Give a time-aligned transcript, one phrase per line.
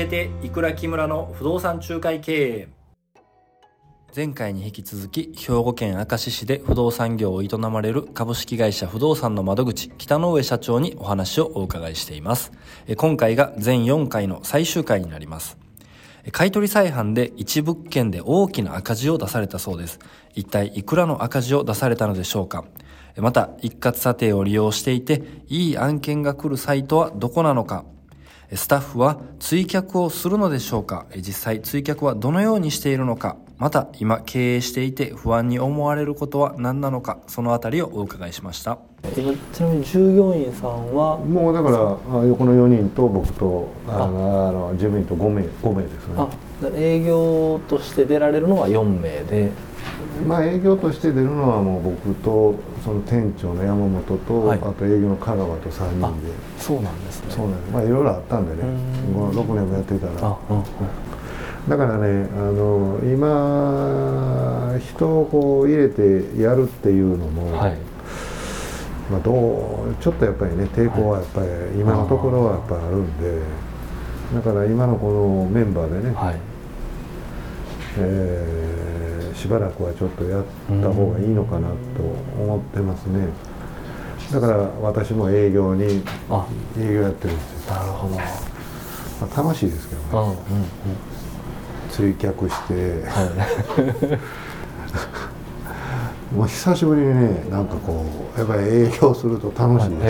[0.00, 2.68] えていくら木村の不動産仲介経営
[4.14, 12.50] 前回に引き続き兵庫県明石市で不動産業を営まれる株式会社不動産の窓口北の上社長にお話をお伺いしています。
[12.96, 15.58] 今回が全4回の最終回になります。
[16.32, 20.00] 買取再販で一物件で大きな赤字を出されたそうです。
[20.34, 22.64] 一体いくらの赤字を出されたのでしょうか。
[23.16, 27.84] また一括査定を利用していていい案件が来るサイトはどこなのか。
[28.54, 31.06] スタッフは追客をするのでしょうか？
[31.16, 33.36] 実際追客はどのようにしているのか？
[33.58, 37.18] また今経営していて不安に思われることは何なのか？
[37.28, 38.78] そのあたりをお伺いしました。
[39.14, 39.18] ち
[39.60, 41.18] なみに従業員さんは？
[41.18, 41.76] もうだから
[42.24, 46.14] 横の4人と僕とあのあの事務員と5名 ,5 名ですね。
[46.16, 46.28] あ
[46.74, 49.52] 営業として出られるのは4名で
[50.26, 52.54] まあ営業として出るのはもう僕と
[52.84, 56.32] その店長の山本と、はい、あと営業の香川と3人で。
[56.58, 57.30] そうなんですね。
[57.30, 57.72] そうなんです。
[57.72, 58.68] まあいろいろあったんでね。
[59.14, 60.36] 6年もやってたら。
[61.68, 67.76] だからねあの今人をこう入れてやるっていうのも、はい、
[69.10, 71.46] まあ、どうちょっとやっぱりね抵抗はやっぱり、
[71.78, 73.42] 今のところはやっぱりあるんで
[74.34, 76.36] だから今のこのメンバーでね、はい、
[77.98, 78.89] えー
[79.40, 80.44] しばらくはちょっとやっ
[80.82, 81.74] た方がいいのかなと
[82.38, 83.26] 思ってますね。
[84.30, 86.02] だから私も営業に
[86.78, 87.74] 営業やってるんですよ。
[87.74, 88.22] なるほど、ま
[89.32, 90.36] あ、楽しいですけどね、うんうんうん、
[91.88, 92.74] 追客して、
[93.08, 94.18] は
[96.32, 98.04] い、 もう久しぶりにねなんかこ
[98.36, 100.06] うやっぱり営業すると楽しいです、へ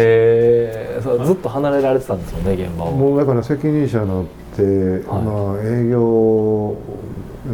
[0.98, 2.90] えずっと離れられてたんですよね現場を。
[2.90, 4.24] もうだから責任者のっ
[4.56, 4.62] て、
[5.08, 6.76] はい、まあ営業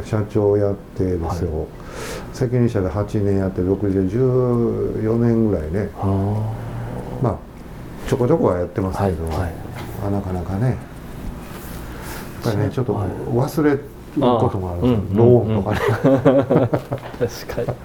[0.04, 1.66] 社長やってですよ、はい、
[2.32, 5.90] 責任者で8年やって独自で14年ぐらいね。
[7.22, 7.36] まあ
[8.08, 9.48] ちょこちょこはやってますけど、はいは
[10.08, 10.68] い、なかなかね。
[10.68, 10.76] やっ
[12.44, 13.80] ぱりねちょっと忘れる
[14.16, 15.80] こともあるんですよ、ローンとかね、
[17.18, 17.78] 確かに。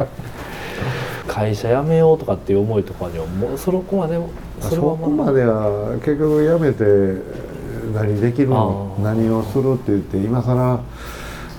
[1.27, 4.19] 会社辞めようとかっていう思いとかにはもうそこまで
[4.59, 7.21] そこまでは結局辞めて
[7.95, 8.97] 何できるの？
[9.01, 10.79] 何をするって言って今更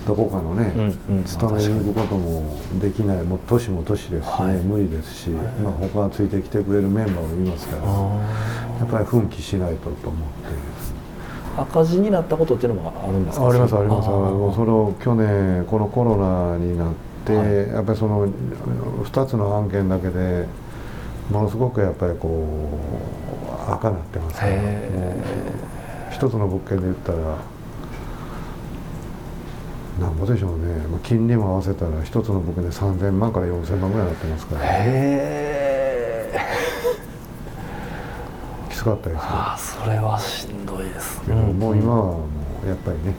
[0.05, 10.73] どこかのね、うんうん、勤めに行くこともできないもう年も年ですしね、はい、無理ですし、はい、まあ、他はついてきてくれるメンバーもいますからやっぱり奮起しないとと思って。
[11.55, 13.47] 赤字になったことっていうのもあるんですか？
[13.47, 14.07] ありますあります。
[14.07, 16.93] その去年このコロナになっ
[17.25, 20.47] て、はい、やっぱりその2つの案件だけで
[21.29, 22.47] ものすごくやっぱりこ
[23.69, 24.53] う赤なってますから
[26.11, 27.37] 一つの物件で言ったら
[29.99, 34.61] なんぼでしょうね、まあ、金利も合わせたら一つの僕で3000万から4000万ぐらいになってますから。
[34.65, 34.73] へ
[36.33, 36.39] え
[38.69, 39.21] きつかったですよ。
[39.23, 41.21] あそれはしんどいです。
[41.21, 42.25] けど、もう今はも
[42.65, 43.13] うやっぱりね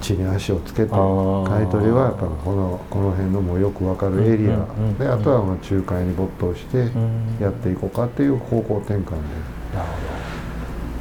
[0.00, 0.98] 地に足をつけて買
[1.64, 4.66] い取りはやっぱこのこの辺のもうよく分かるエリア。
[4.98, 6.90] であとはまあ仲介に没頭して
[7.40, 9.12] やっていこうかっていう方向転換で。
[9.74, 9.88] なる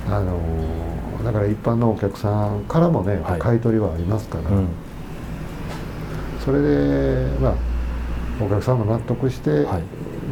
[0.05, 0.15] ほど。
[0.15, 0.39] あの
[1.23, 4.67] だから一般のお客さんからもね、はい、買い取りはありますから、うん、
[6.43, 7.53] それでまあ
[8.41, 9.65] お客さんも納得して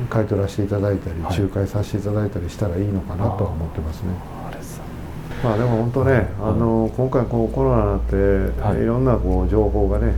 [0.09, 4.09] 買い取らせていただいたり、はい、仲介させていただいたりしたらいいのかなとは思ってますね。
[5.43, 7.99] まあでも本当ね、あの今回こうコロナになっ
[8.75, 10.13] て、い、ろんなこう情報がね、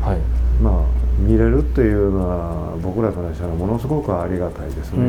[0.62, 5.00] まあ見れるっていうのは僕らからしたらものすごくありがたいですね。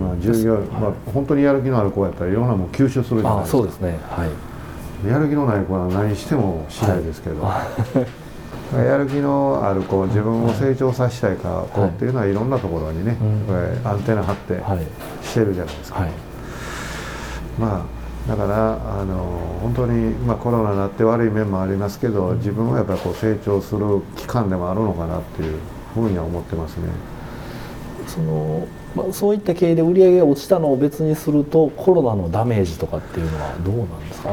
[0.00, 3.58] まあ従業員、まあ本当にやる気のある子やったらいろんなもん吸収するじゃないですか。
[3.58, 3.98] そうですね。
[4.10, 4.47] はい。
[5.06, 7.64] やる気のない子は何してもしないですけど、は
[8.72, 13.16] い、やる気のある子自分を成長させたいか子っていうのはいろんなところにね、
[13.84, 14.60] アンテナ張って
[15.22, 16.10] してるじゃないですか、はい、
[17.58, 17.98] まあ
[18.28, 25.58] だからあの本当に、まあ、コロナになって悪い面もありますけど自分はやっぱりこう成長する期間でもあるのかなっていう
[25.94, 26.88] ふうには思ってますね。
[28.06, 28.66] その
[29.04, 34.30] まあ、そういった経営で売り上げが落ちたのを別にするとコロナのダメージとかっていうのはどうなんですか？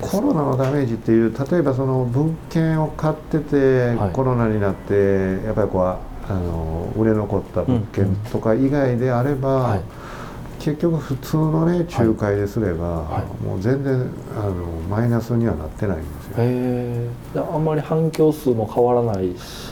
[0.00, 5.98] コロナのダメージっていう例えばその物件を買ってて、はい、コロナになってやっぱりこうあ
[6.34, 9.80] の売れ残った物件とか以外であれば、うん
[10.58, 14.52] 結局普通のね仲介ですれば、はい、もう全然あの
[14.90, 16.34] マイナスにはなってないんですよ。
[16.38, 19.70] へえあんまり反響数も変わらないし。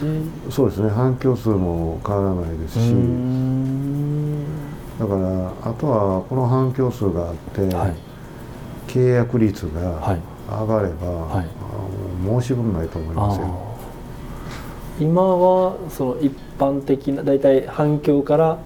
[0.48, 0.90] そうですね。
[0.90, 2.92] 反響数も変わらないですし
[4.98, 7.94] だからあとはこの反響数があって、はい、
[8.86, 10.16] 契約率が
[10.48, 11.46] 上がれば、はい、
[12.40, 13.76] 申し分ないと思いますよ。
[14.98, 18.58] 今はその一般的な大体反響から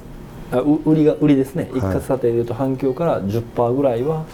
[0.53, 1.69] あ売りが売りですね。
[1.75, 4.25] 一括査定でいうと反響から10%ぐらいは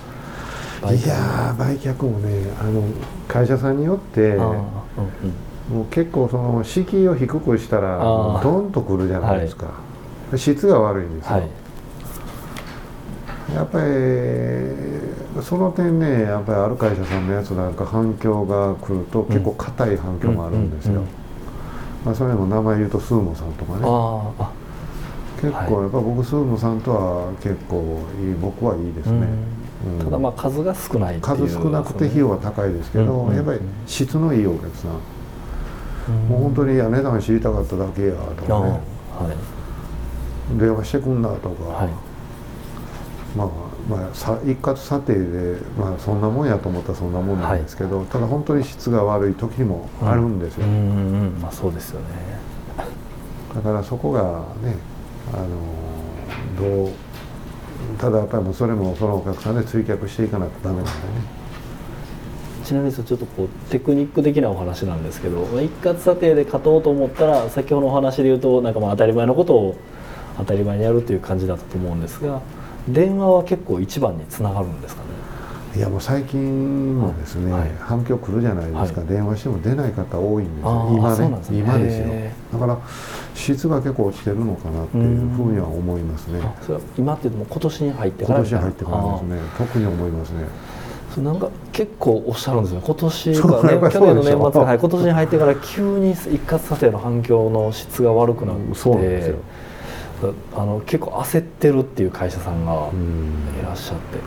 [0.84, 2.82] いや売却もねあの
[3.26, 4.56] 会社さんによってうんうん。
[5.68, 8.42] もう結構その敷居を低くしたらあー。
[8.42, 9.70] ドンとくるじゃないですか、
[10.36, 11.65] 質が悪いんですよ、はい
[13.54, 13.84] やっぱり
[15.42, 21.02] その点ねやっぱりある会社さんのやつなんか反響が来ると結構硬い反響もあるんですよ、
[22.04, 23.80] まあ、それも名前言うとスーモさんとかね。
[23.84, 24.50] ああ
[25.40, 29.28] 結構やっぱ僕スーモさんとは結構いい僕はいいですね、
[29.86, 30.04] うん。
[30.04, 34.92] ただまあ数が少ない数少なくて費用は高いですけど、やっぱり質のいいお客さん、
[36.28, 38.70] もう本当に値段知りたかっただけやとかね。
[38.70, 38.78] は
[40.56, 40.58] い。
[40.58, 41.88] 電話してくんなとか、はい
[43.36, 43.48] まあ
[43.88, 50.72] まあさ一括査定で、まあ、そんなもんやと思ったらそんなもんなんですけど、ただ本当に質が悪い時もあるんですよ、うん。
[50.72, 52.06] うんうんまあそうですよね。
[53.54, 54.22] だからそこが
[54.62, 54.76] ね
[55.32, 56.92] あのどう
[57.98, 61.36] ただやっぱりもうそれもそのお客さんで追客していかないとダメなんでね。
[62.64, 69.76] ちなみにちょっとこうテクニック的なお話なんですけどまあ一括査定で勝とうと思ったら先ほどのお話で言うとなんかまあ当たり前のことを
[70.36, 72.42] 当たり前にやるという感じだったと思うんですが
[72.88, 75.08] 電話は結構一番につながるんですかね？
[75.76, 77.70] いやもう最近もですね、はい。
[77.80, 79.08] 反響来るじゃないですか、はい。
[79.10, 80.88] 電話しても出ない方多いんですよ。
[80.90, 81.28] 今ね。
[81.28, 81.38] ね。
[81.50, 82.04] 今ですよ。
[82.08, 82.78] へだから
[83.34, 86.40] 質が結構落ちてるのかなっていうふうには思いますね。
[86.96, 89.38] 今っていうともう今年に入ってから今年入ってからですね。
[89.58, 90.44] 特に思いますね。
[91.14, 92.80] そうなんか結構おっしゃるんですよ。
[92.82, 99.36] 今年か、ね、去年の年末か、はい、今年に入ってから急に一括査定の反響の質が悪くなって、そうなんですよ
[100.54, 103.32] あの結構焦ってるっていう会社さんがうん。
[103.60, 104.18] いらっしゃって、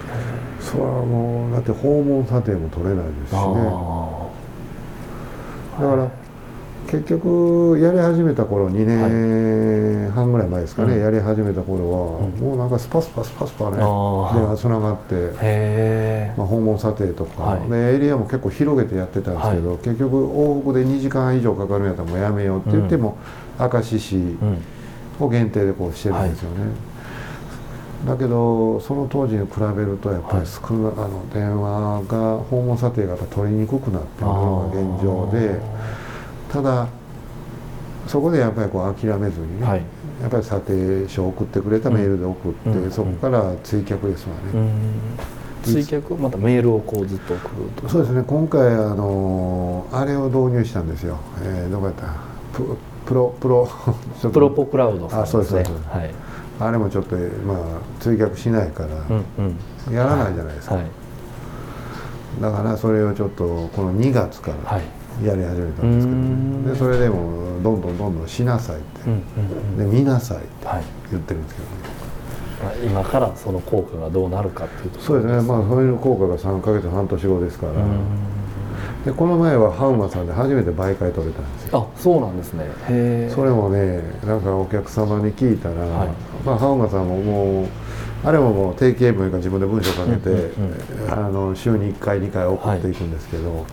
[0.60, 3.40] それはもうだって訪問査定も取れないですしね。
[3.40, 4.30] あ
[5.80, 6.12] だから
[6.88, 11.02] 結局やり始めた頃2年半ぐらい前ですかね、うん。
[11.02, 12.32] やり始めた頃は、うん。
[12.40, 17.70] もうなんかスパスパスパスパね電話つながってまあ、訪問査定とか、はい。
[17.70, 23.18] でエリアも結構広げてやってたんですけど、結局往復で2時間以上かかるんやったらもうやめようって言っても、
[23.60, 24.62] 明石市うん
[25.20, 26.58] を限定でこうしてるんですよね、
[28.08, 35.60] だけどその当時に比べるとやっぱり少な、あの電話が訪問査定がやっぱ取りにくくなってるのが現状で
[36.52, 36.88] ただ
[38.08, 39.84] そこでやっぱりこう諦めずにね、はい。
[40.20, 42.92] やっぱり査定書を送ってくれたメールで送って、うん。
[42.92, 44.72] そこから追却ですわね、うん。
[45.64, 48.24] 追客またメールをこうずっと送るとそうですね。
[48.26, 52.08] 今回あのあれを導入したんですよ、えー、どこやった？
[52.52, 52.76] プ
[53.10, 53.68] プロプロ。
[54.32, 55.72] プロポクラウドさんあそうですそうです。
[55.90, 56.14] はい
[56.62, 57.58] あれもちょっとまあ
[58.02, 60.86] 追逆しないからやらないじゃないですか、はい。
[62.42, 64.82] だからそれをちょっとこの2月からはい。
[65.26, 66.72] やり始めたんですけどね。
[66.74, 67.16] でそれでも
[67.64, 69.24] どんどんどんどんしなさいって、うん
[69.80, 70.84] うんで見なさいってはい。
[71.12, 71.72] 言ってるんですけどね。
[72.92, 75.42] まあ今からその効果がどうなるかっていうとそうですね。
[75.42, 77.80] まあそういう効果が3ヶ月半年後ですから、うん
[79.06, 81.90] でこの前はハウマさんで初めて媒介取れたんですよ。
[81.96, 82.66] あそうなんですね。
[83.34, 86.10] それもねなんかお客様に聞いたら、はい。
[86.46, 87.68] まあハウマさんももう
[88.26, 93.66] あれももう定期英文が自分で文章かけて、うんうんあの週に1回2回送っていくんですけど、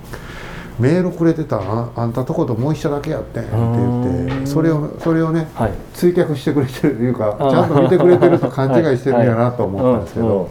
[0.79, 5.73] メールくれてたああんたとこともう一社だけやってんって言ってそれをそれをねはい。
[5.93, 10.29] 追脚してくれてるというかちゃんと見てくれてると勘違いしてるんやなと思ったんですけはい。
[10.29, 10.51] ど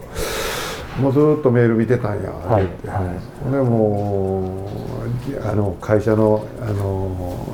[1.00, 3.06] もうずっとメール見てたんやって言って、はい。
[3.06, 4.68] はでも
[5.42, 7.46] うあの会社のあの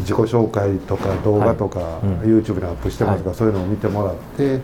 [0.00, 2.40] 自己紹介とか動画とか、はいうん。
[2.40, 4.62] YouTube にアップしてますから、はそういうのを見てもらってで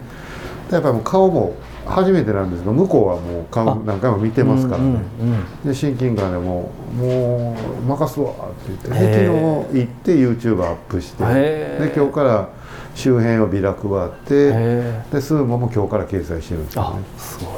[0.71, 5.69] やっぱり顔も初めてなんですけど向こうはもう顔あ何回も見てますからね、うんうんうん。
[5.69, 12.49] で親近感でもうもう任すわって言って昨日行って YouTube アップしてで今日から
[12.95, 17.55] 周辺をビラ配ってへでスーモも今日から掲載してるんですよあねすごい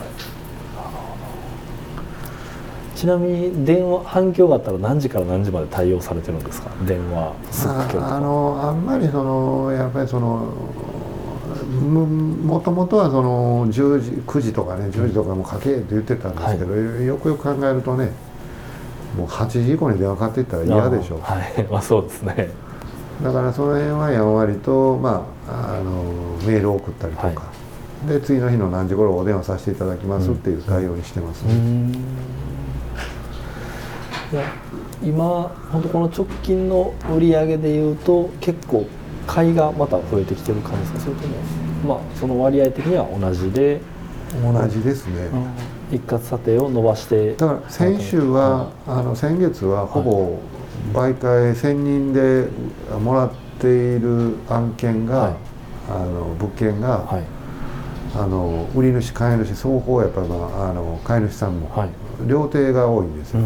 [3.04, 6.70] ちなみに電話反響があったら何時から何時まで対応されてるんですか？
[6.86, 8.08] 電話即興とか。
[8.14, 10.54] ああのあんまりそのやっぱりその
[11.82, 18.10] ももともとはその10時9時とかね10時とかもかけって言ってたんですけど、よくよく考えるとね
[19.18, 21.62] もう8時以降に電話かかっていったら嫌でしょあはい。
[21.70, 22.48] まあそうですね。
[23.22, 25.92] だからその辺はやんわりと、まあ、あの
[26.46, 28.08] メールを送ったりとか、はい。
[28.08, 31.92] で次の日の何時頃お電話させていただきますっていう対応にしてますね、うん
[34.34, 34.42] いや
[35.00, 38.84] 今本当この直近の売り上げでいうと結構
[39.28, 41.12] 買いがまた増えてきてる感じですか？
[41.12, 41.36] それとも
[41.86, 43.80] まあその割合的には同じで、
[44.42, 45.28] 同じですね、
[45.92, 47.36] 一括査定を伸ばして。
[47.36, 50.40] だから先週は、あの先月はほぼ
[50.92, 52.48] 媒介1000人で
[52.98, 55.34] もらっている案件が、はい。
[55.90, 57.22] あの物件が、はい。
[58.16, 61.70] あの売り主買い主双方やっぱり、まあ、あの買い主さんも、
[62.18, 63.40] はい、両手が多いんですよ、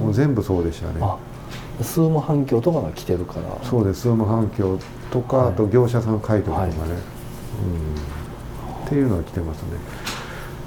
[0.00, 1.00] もう全部そうでしたね。
[1.82, 3.58] スーム反響とかが来てるから。
[3.64, 4.78] そうですスーム反響
[5.10, 9.68] とか、はい、あと業者さん買い取りとかね、はい、うん、っていうのが来てますね。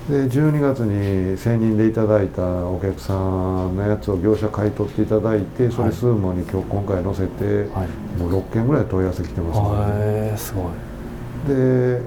[0.10, 9.60] で12月に専任でいただいたお客さんのやつを業者買い取っていただいてそれスーモに今日今回載せて、はい、もう6件ぐらい問い合わせ来てます
[10.00, 11.54] ね、すごい。
[11.54, 12.02] で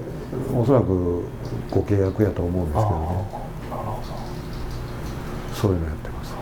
[0.55, 1.23] おそらく
[1.69, 3.40] ご契約やと思うんですけどね
[5.61, 6.33] そういうのやってます。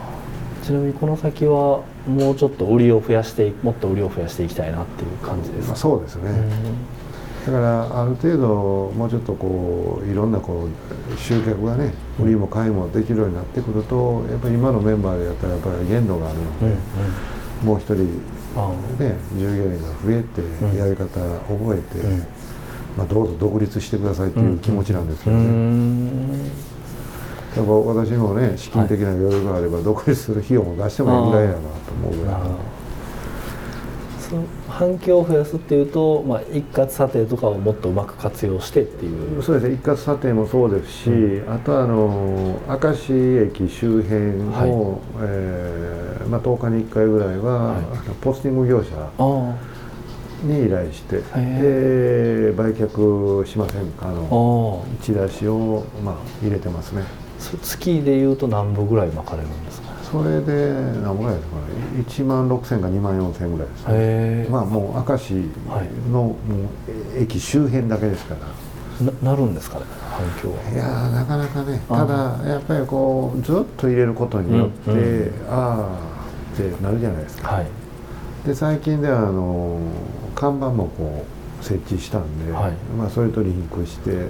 [0.63, 6.31] ちなみにこの先はもうちょっと売りを増やしてもっと売りを増やしていきたいなっていう感じですか、まあ、そうですね、
[7.45, 8.47] だからある程度
[8.95, 16.75] もうちょっとこういろんなこう集客がね売りも買いもできるようになってくるとやっぱり今のメンバーでやったらやっぱり限度があるので、うんう
[17.63, 17.95] ん、もう一人
[19.03, 22.19] ね従業員が増えてやり方覚えて、うん、
[22.97, 26.68] まあ、どうぞ独立してくださいっていう気持ちなんですけどね。
[27.55, 32.41] やっぱ私もね資金的な余裕があれば独立する費用も出してもいいぐらいやなと思うぐらい。
[34.19, 39.41] その反響を増やすっていうと、まあ、一括査定とかをもっとうまく活用してっていう。
[39.41, 39.73] そうですね。
[39.73, 45.19] 一括査定もそうですし、うん、あとはあの明石駅周辺を、はい。
[45.21, 47.83] えーまあ、10日に1回ぐらいは、はい、
[48.21, 48.89] ポスティング業者
[50.43, 57.03] に依頼してで売却しませんかのチラシを、まあ、入れてますね
[57.39, 59.89] 月でいうと何部ぐらい巻かれるんですか？
[60.03, 61.63] それで何ぐらいですかね
[62.07, 64.47] ？1万6000か2万4000ぐらいですね。
[64.49, 65.33] まあもう明石
[66.11, 66.37] のもう
[67.17, 68.41] 駅周辺だけですから。
[68.99, 70.69] ななるんですかね反響は。
[70.73, 75.99] いやなかなかねただやっぱりこうずっと入れることによって、うんうん、ああ
[76.53, 77.67] ってなるじゃないですか、はい、
[78.45, 79.79] で最近ではあの
[80.35, 84.27] 看板もこう設置したんで、はい、まあ、それとリンクして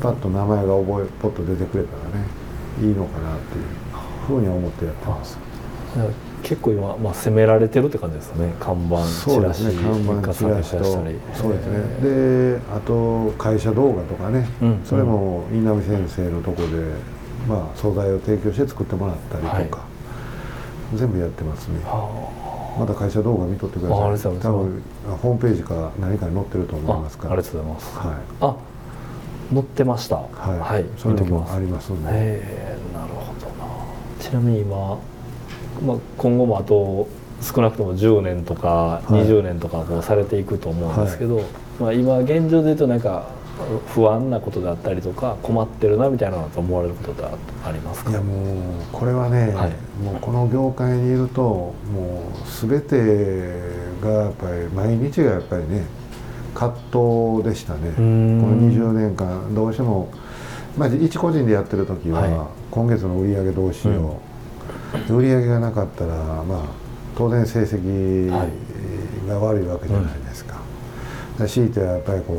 [0.00, 2.26] パッと名前が覚えポッと出てくれたらね
[2.80, 3.64] いいのかなっていう
[4.26, 5.38] ふうに思ってやってます。
[6.42, 8.54] 結構今、まあ、攻められてるって感じですね。
[8.60, 11.00] 看板チラシ、ね、看板チラシとそ
[11.48, 12.54] うですね。
[12.54, 16.68] であと会社動画とかね、うん、それも稲波先生のとこで、
[17.48, 19.84] まあ、素材を提供して作ってもらったりとか、は
[20.94, 21.80] い、全部やってますね。
[21.84, 22.37] はあ
[22.78, 24.32] また会社動画見とってください。
[24.38, 24.82] 多分
[25.22, 27.32] ホームページか何かに載ってると思いますから。
[27.34, 28.56] ありがとうございます、はい、あ
[29.52, 30.16] 載ってました。
[30.16, 32.10] はい、はい、それもありますんで。
[32.12, 33.68] えなるほどな。
[34.20, 34.98] ちなみに今、
[35.84, 37.08] まあ、今後もあと
[37.40, 41.44] 少なくとも10年とか20年とかこうされていくと思うんですけど、はい、
[41.80, 43.37] まあ、今現状で言うとなんか
[43.94, 47.24] 不安なことであったりとか困ってるなみたいなと思われることって
[47.64, 48.10] ありますか？
[48.10, 49.72] いやもうこれはね、はい、
[50.02, 51.74] もうこの業界にいるとも
[52.34, 52.96] う全て
[54.00, 55.86] がやっぱり毎日がやっぱりね
[56.54, 57.92] 葛藤でしたね。
[57.96, 60.08] この20年間どうしても、
[60.76, 62.30] まあ、一個人でやってる時は、はい、
[62.70, 66.62] 今月の売り上げどうしよう、うん、売り上げがなかったらまあ
[67.16, 68.28] 当然成績
[69.28, 70.57] が悪いわけじゃないですか、
[71.46, 72.34] 強いてはやっぱりこ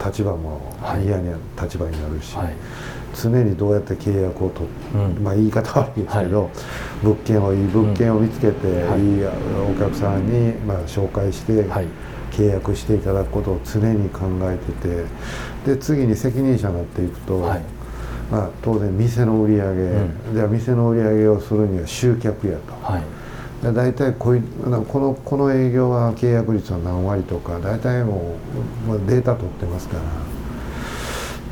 [0.00, 0.60] う立場も
[1.04, 2.54] 嫌な立場になるし、はい、
[3.14, 6.50] 常にどうやって契約を取って、うん、まあ言い方悪いですけど、はい、
[7.02, 9.20] 物件をいい物件を見つけて、うん、い。
[9.20, 11.64] いお客さんにまあ紹介して、
[12.30, 14.72] 契約していただくことを常に考えて
[15.64, 17.38] てで次に責任者になっていくと、
[18.30, 22.72] まあ、当然店の売り上げ、うん、じゃあ店の売り上げをするには集客やと。
[23.62, 24.42] 大体こういう
[24.86, 28.36] このこの営業は契約率は何割とか大体も
[28.86, 30.02] う、まあ、データ取ってますから。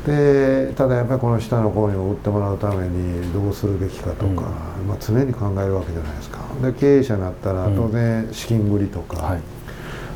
[0.07, 6.39] でただやっぱりこの下の方に売ってもらうためにどうするべきかとか、うん、まあ、常に考えるわけじゃないですか。
[6.63, 9.41] で経営者になったら当然資金繰りとか、うんはい、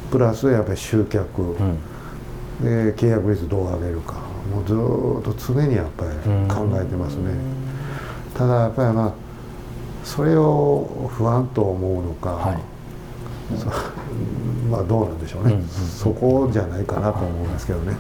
[0.09, 1.77] プラスやっぱり集客、うん、
[2.63, 4.15] で契約率どう上げるか。
[4.43, 6.09] もうずっと常にやっぱり
[6.53, 7.33] 考えてますね、
[8.33, 9.13] ただやっぱりまあ
[10.03, 12.59] それを不安と思うのか、はい、
[14.69, 17.95] まあどうなんでしょうね、うんうんうん、そこじゃないかなと思うんですけどね。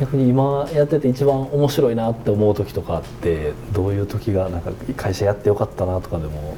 [0.00, 6.56] 逆に今やってて一番面白いなって思う時とかってどういう時がなんか会社やってよかったなとかでも、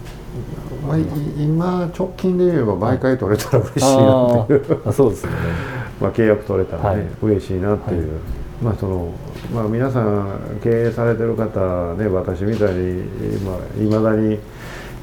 [0.87, 0.99] まあ、
[1.37, 5.37] 今直近で言えば毎回取れたら嬉しいなっていう、あそうですよね。
[6.01, 9.13] まあ契約取れたらね、はい、嬉しいなっていう、はいまあその
[9.53, 14.39] まあ、皆さん経営されてる方ね私みたいにいまあ、未だに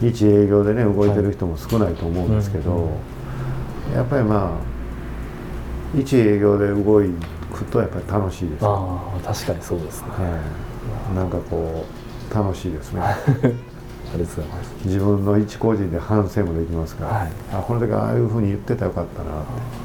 [0.02, 2.90] 一営業でね動いてる人も少ないと思うんですけど、
[3.94, 7.02] やっぱりまあ一営業で動
[7.54, 10.42] くとやっぱり楽しいです、ね、ああ確かにそうですね、は
[11.12, 13.02] い、なんかこう楽しいですね。
[14.14, 14.76] ありがとうございます。
[14.86, 19.81] 自分の一個人で反省もできますから、はい、あこの時ああいうふうに言ってたらよかったなって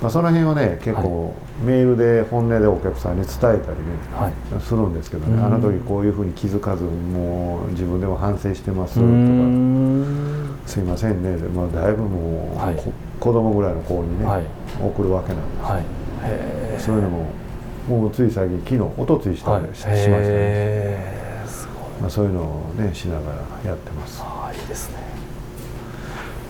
[0.00, 3.62] まあ、その辺をね結構メールで本音でお客さんに伝えたりね、
[4.14, 4.62] はい。
[4.62, 5.44] するんですけどね、うん。
[5.44, 9.06] あの時こういうふうに気づかずもう自分でも反省してますとか
[10.66, 12.76] すいませんね、まあ、だいぶもう、はい。
[12.76, 14.44] こ子供ぐらいの子にね、はい。
[14.80, 15.84] 送るわけなんです、はい。
[16.24, 17.26] へそういうのも
[17.86, 19.64] もうつい最近昨日おとついしたはい。
[19.64, 21.14] んでし,、しましたね、
[22.00, 23.32] まあ、そういうのをねしなが
[23.64, 24.22] らやってます。
[24.22, 24.96] ああいいですね。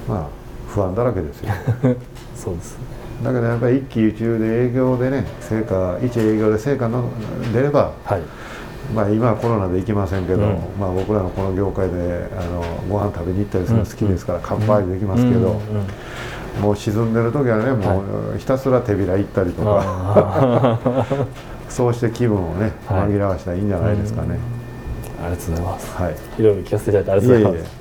[0.08, 0.28] まあ
[0.68, 1.52] 不安だらけですよ。
[2.36, 7.10] そうですねだけどやっぱり一喜一憂で営業でね成果一営業で成果の
[7.52, 8.22] 出ればはい。
[8.94, 10.58] まあ今はコロナで行きませんけど、うん。
[10.78, 15.60] まあ僕らのこの業界であのご飯食べに行ったりするの好きですから乾杯できますけど、
[16.60, 18.02] もう沈んでる時はねも
[18.34, 21.06] うひたすら手びら行ったりとか、あ
[21.68, 23.10] そうして気分をねはい。
[23.10, 25.96] 紛らわしたらいいんじゃないですかね、ーありがとうございます。
[25.96, 26.16] はい。
[26.38, 27.70] いろいろ聞かせていただいてありがとうございます。
[27.70, 27.79] いえいえ